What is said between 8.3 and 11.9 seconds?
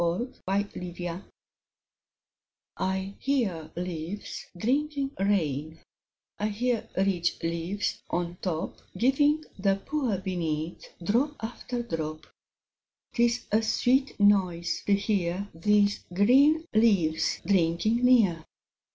top Giving the poor beneath Drop after